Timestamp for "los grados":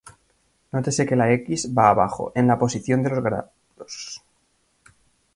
3.11-4.23